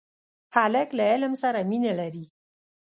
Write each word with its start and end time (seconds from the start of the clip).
هلک 0.55 0.89
له 0.97 1.03
علم 1.11 1.33
سره 1.43 1.59
مینه 1.69 1.93
لري. 1.99 2.25